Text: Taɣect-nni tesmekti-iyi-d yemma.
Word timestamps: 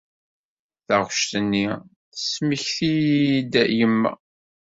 Taɣect-nni 0.87 1.65
tesmekti-iyi-d 2.13 3.53
yemma. 3.77 4.11